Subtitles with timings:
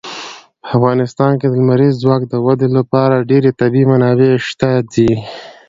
[0.63, 5.11] په افغانستان کې د لمریز ځواک د ودې لپاره ډېرې طبیعي منابع شته دي.